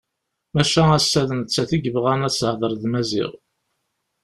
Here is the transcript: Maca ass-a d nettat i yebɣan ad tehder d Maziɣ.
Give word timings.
Maca 0.53 0.83
ass-a 0.97 1.21
d 1.29 1.29
nettat 1.33 1.71
i 1.75 1.77
yebɣan 1.83 2.25
ad 2.27 2.33
tehder 2.39 2.73
d 2.81 2.83
Maziɣ. 2.91 3.31